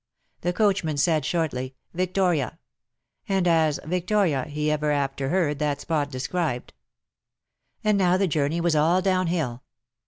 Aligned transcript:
The 0.41 0.51
coachman 0.51 0.97
said 0.97 1.21
shortly^" 1.21 1.75
Victoria/^ 1.95 2.57
and 3.29 3.45
a&" 3.45 3.71
Victoria" 3.85 4.45
he 4.45 4.71
ever 4.71 4.89
after 4.89 5.29
heard 5.29 5.59
that 5.59 5.79
spot 5.81 6.09
described. 6.09 6.73
And 7.83 7.99
now 7.99 8.17
the 8.17 8.27
journey 8.27 8.61
was 8.61 8.75
all 8.75 9.03
downhill. 9.03 9.61